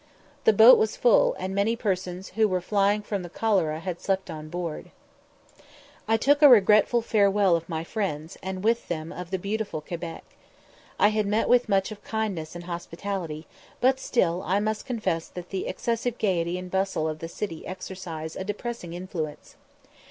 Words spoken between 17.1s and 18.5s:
the city exercise a